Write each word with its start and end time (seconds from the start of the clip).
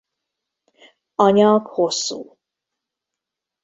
A 1.15 1.29
nyak 1.29 1.67
hosszú. 1.67 2.37